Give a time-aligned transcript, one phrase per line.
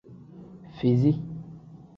[0.79, 1.13] Fizi.